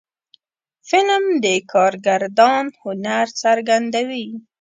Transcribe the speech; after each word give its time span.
فلم 0.89 1.23
د 1.45 1.45
کارگردان 1.71 2.63
هنر 2.81 3.25
څرګندوي 3.41 4.27